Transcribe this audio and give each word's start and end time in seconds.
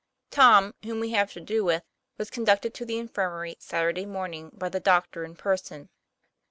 Tom, 0.31 0.73
whom 0.83 0.99
we 0.99 1.11
have 1.11 1.31
to 1.33 1.39
do 1.39 1.63
with, 1.63 1.83
was 2.17 2.31
conducted 2.31 2.73
to 2.73 2.87
the 2.87 2.97
infirmary 2.97 3.55
Saturday 3.59 4.07
morning 4.07 4.49
by 4.51 4.67
the 4.67 4.79
doctor 4.79 5.23
in 5.23 5.35
person. 5.35 5.89